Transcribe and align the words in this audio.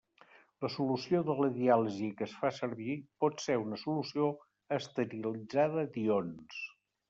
La 0.65 0.69
solució 0.75 1.19
de 1.27 1.35
la 1.39 1.49
diàlisi 1.57 2.09
que 2.21 2.25
es 2.29 2.33
fa 2.39 2.51
servir 2.61 2.97
pot 3.25 3.45
ser 3.45 3.59
una 3.67 3.81
solució 3.85 4.33
esterilitzada 4.81 5.89
d'ions. 5.95 6.69